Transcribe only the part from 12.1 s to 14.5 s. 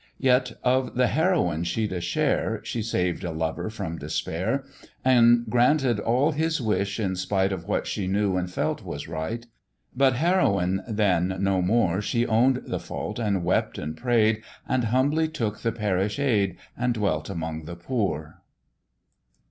own'd the fault, and wept and pray'd